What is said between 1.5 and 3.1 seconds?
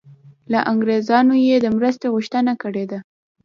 د مرستې غوښتنه کړې ده.